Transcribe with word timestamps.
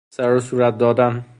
سروصورت 0.09 0.77
دادن 0.77 1.25